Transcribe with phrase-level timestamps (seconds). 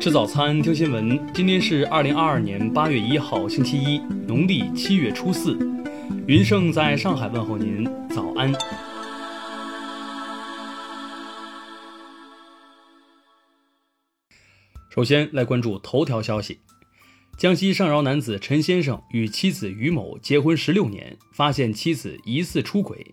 [0.00, 1.20] 吃早餐，听新闻。
[1.34, 3.98] 今天是二零二二年八月一号，星期一，
[4.28, 5.58] 农历七月初四。
[6.28, 8.54] 云盛在上海问候您，早安。
[14.88, 16.60] 首先来关注头条消息：
[17.36, 23.12] 江西上饶男子陈先生与妻子于某结婚十六年，发现妻子疑似出轨。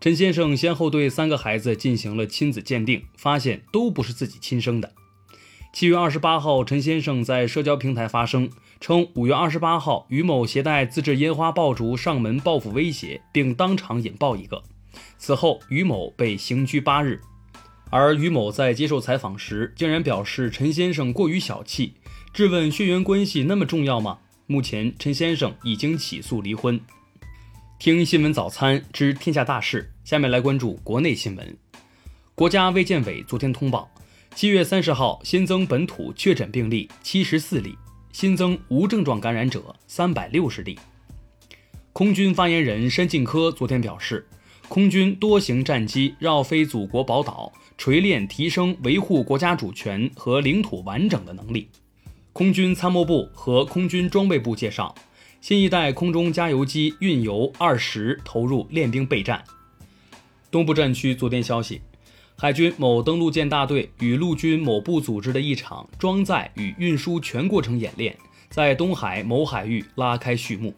[0.00, 4.94] 陈先生先后对三个孩子进行了亲子鉴定，发现都不是自己亲生的。
[5.72, 14.62] 七月二十八号，陈先生在社交平台发声称，五月二十八号于某携带自制烟花爆竹上门报复威胁，并当场引爆一个。
[15.16, 17.18] 此后，于某被刑拘八日。
[17.88, 21.94] 而于某在接受采访时，竟然表示陈先生过于小气，
[22.34, 24.18] 质问血缘关系那么重要吗？
[24.46, 26.78] 目前，陈先生已经起诉离婚。
[27.78, 31.56] 听新闻早餐知天下大事，下面来关注国内新闻。
[32.34, 33.91] 国家卫健委昨天通报。
[34.34, 37.76] 七月三十号新增本土确诊病例七十四例，
[38.12, 40.76] 新增无症状感染者三百六十例。
[41.92, 44.26] 空军发言人申进科昨天表示，
[44.68, 51.68] 空军多型战机绕飞祖国宝岛，锤炼提升维护国家主权和领土完整的能力。
[52.32, 54.94] 空军参谋部和空军装备部介绍，
[55.42, 59.44] 新一代空中加油机运油二十投入练兵备战。
[60.50, 61.82] 东部战区昨天消息。
[62.42, 68.18] 海军某登陆舰大队与陆军某部组织的一场装载与运输全过程演练，
[68.50, 70.74] 在东海某海域拉开序幕。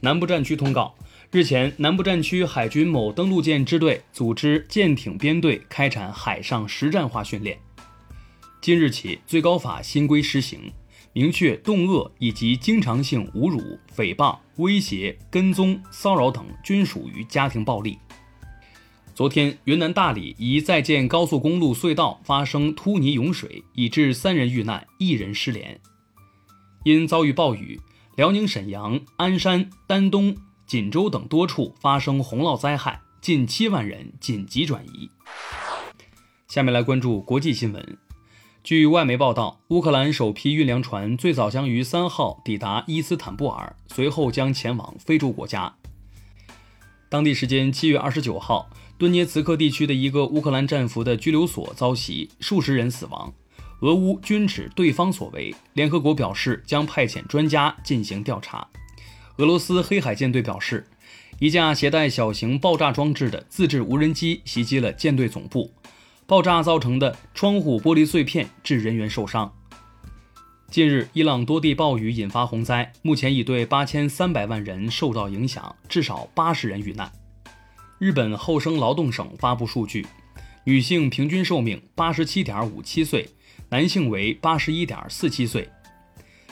[0.00, 0.94] 南部战区通告：
[1.30, 7.58] 日前，南部战区海军某登陆舰支队组织舰艇编队开展海上实战化训练。
[8.62, 10.72] 今日起，最高法新规施行，
[11.12, 13.60] 明确动恶以及经常性侮辱、
[13.94, 17.98] 诽谤、威胁、跟踪、骚扰等均属于家庭暴力。
[19.14, 25.78] 昨天，云南大理一在建高速公路隧道发生突泥涌水，已致三人遇难，一人失联。
[26.84, 27.78] 因遭遇暴雨，
[28.16, 30.34] 辽宁沈阳、鞍山、丹东、
[30.66, 35.10] 锦州等多处发生洪涝灾害，近七万人紧急转移。
[36.48, 37.98] 下面来关注国际新闻。
[38.64, 45.74] 据外媒报道，乌克兰首批运粮船最早将于三号抵达伊斯坦布尔，随后将前往非洲国家。
[47.10, 48.70] 当地时间七月二十九号。
[49.02, 53.34] 顿涅茨克地区的一个乌克兰战俘的拘留所遭袭，数十人死亡。
[53.80, 55.52] 俄乌均指对方所为。
[55.72, 58.64] 联合国表示将派遣专家进行调查。
[59.38, 60.86] 俄罗斯黑海舰队表示，
[61.40, 65.72] 一架携带小型爆炸装置的自制无人机袭击了舰队总部，
[66.28, 69.52] 爆炸造成的窗户玻璃碎片致人员受伤。
[70.70, 77.10] 近日，伊朗多地暴雨引发洪灾，目前已对八千三百万人受到影响，至少八十人遇难。
[78.02, 80.04] 日本厚生劳动省发布数据，
[80.64, 83.28] 女性平均寿命八十七点五七岁，
[83.68, 85.68] 男性为八十一点四七岁，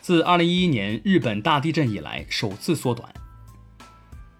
[0.00, 3.08] 自二零一一年日本大地震以来首次缩短。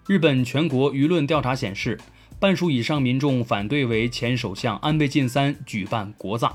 [0.05, 1.97] 日本全国舆论调查显示，
[2.41, 6.53] 半数以上民众反对为前首相安倍晋三举办国葬。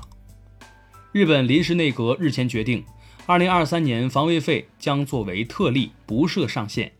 [1.11, 2.85] 日本临时内阁日前决定，
[3.25, 6.91] 二零二三年防卫费将作为特例，不设上限。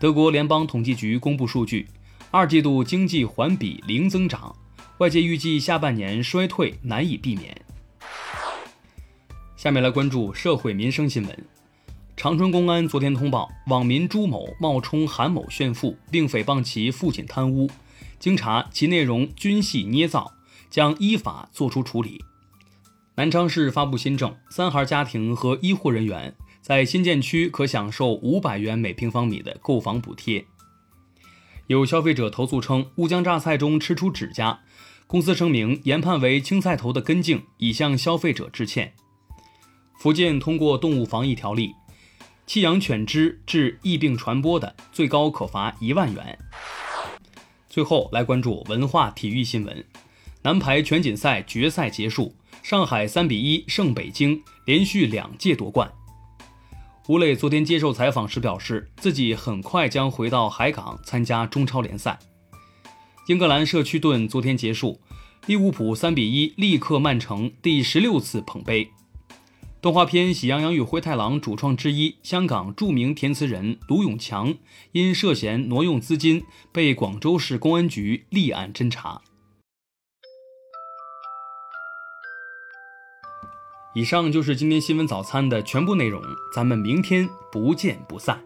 [0.00, 1.86] 德国联邦统计局公布数据，
[2.30, 4.56] 二季度经济环比零增长，
[4.96, 7.54] 外界预计下半年衰退难以避免。
[9.56, 11.46] 下面来关注社会民生新闻。
[12.16, 17.70] 长春公安昨天通报，网民朱某冒充韩某炫富，并诽谤其父亲贪污，
[18.18, 20.32] 经查其内容均系捏造，
[20.70, 22.24] 将依法作出处理。
[23.16, 26.34] 南昌市发布新政，三孩家庭和医护人员。
[26.60, 30.44] 在新建区可享受五百元每平方米的购房补贴。
[31.66, 34.60] 有消费者投诉称，乌江榨菜中吃出指甲，
[35.06, 38.92] 公司声明研判为青菜头的根茎，已向消费者致歉。
[39.98, 41.72] 福建通过动物防疫条例，
[42.46, 46.38] 弃养犬只致疫病传播的，最高可罚一万元。
[47.68, 49.84] 最后来关注文化体育新闻，
[50.42, 55.92] 男排全锦赛决赛结束，上海三比一胜北京，连续两届夺冠。
[57.10, 62.16] 吴磊昨天接受采访时表示，自己很快将回到海港参加中超联赛。
[63.26, 65.00] 英格兰社区盾昨天结束，
[65.46, 68.88] 利物浦三比一力克曼城，第十六次捧杯。
[69.82, 74.54] 动画片《喜羊羊与灰太狼》主创之一、香港著名填词人卢永强
[74.92, 79.20] 因涉嫌挪用资金，被广州市公安局立案侦查。
[83.92, 86.22] 以上就是今天新闻早餐的全部内容，
[86.54, 88.40] 咱们明天不见不散。